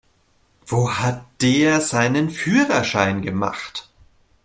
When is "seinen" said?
1.79-2.31